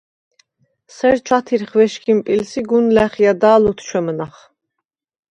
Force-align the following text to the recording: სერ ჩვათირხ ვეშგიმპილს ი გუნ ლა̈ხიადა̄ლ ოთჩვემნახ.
სერ 0.93 1.17
ჩვათირხ 1.27 1.71
ვეშგიმპილს 1.79 2.51
ი 2.59 2.61
გუნ 2.69 2.85
ლა̈ხიადა̄ლ 2.95 3.63
ოთჩვემნახ. 3.71 4.33